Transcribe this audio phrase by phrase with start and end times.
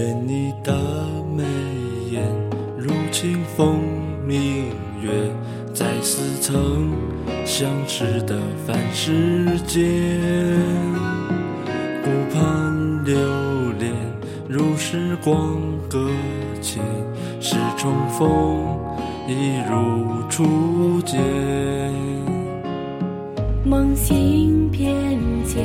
[0.00, 0.72] 见你的
[1.36, 1.44] 眉
[2.10, 2.24] 眼
[2.78, 3.80] 如清风
[4.26, 4.64] 明
[5.02, 5.10] 月，
[5.74, 6.90] 在似曾
[7.44, 9.84] 相识的凡世间，
[12.02, 13.14] 顾盼流
[13.78, 13.92] 连
[14.48, 16.08] 如时光搁
[16.62, 16.82] 浅，
[17.38, 18.78] 是重逢
[19.28, 21.20] 亦如初见。
[23.66, 25.62] 梦醒偏见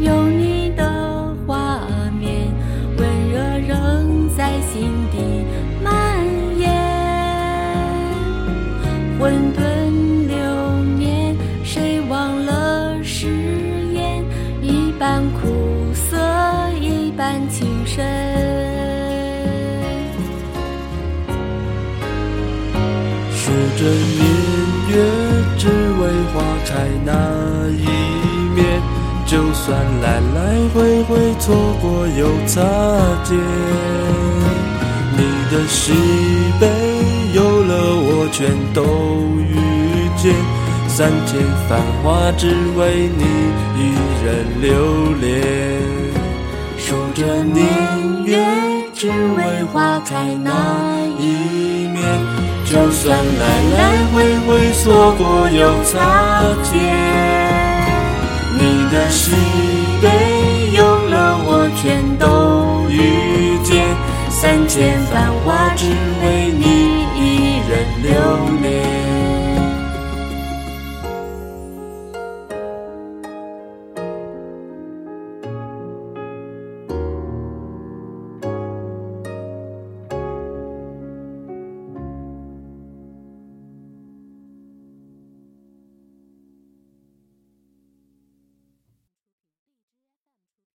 [0.00, 0.35] 有。
[17.96, 18.04] 半情深。
[23.32, 24.20] 数着年
[24.88, 24.92] 月，
[25.58, 26.34] 只为花
[26.66, 26.70] 开
[27.04, 27.10] 那
[27.70, 27.86] 一
[28.54, 28.58] 面。
[29.26, 30.38] 就算来来
[30.72, 32.62] 回回错过又擦
[33.24, 33.36] 肩，
[35.16, 35.18] 你
[35.50, 35.92] 的喜
[36.60, 36.68] 悲
[37.34, 38.84] 有了我全都
[39.40, 39.52] 遇
[40.16, 40.32] 见。
[40.86, 42.46] 三千繁华只
[42.78, 43.24] 为你
[43.76, 43.82] 一
[44.24, 45.95] 人留恋。
[47.16, 47.66] 这年
[48.26, 48.44] 月，
[48.92, 50.52] 只为花开那
[51.18, 52.04] 一面。
[52.66, 56.74] 就算来来回回错过又擦肩，
[58.52, 59.32] 你的喜
[60.02, 63.86] 悲有了我全都遇见。
[64.28, 65.86] 三千繁华只
[66.22, 66.45] 为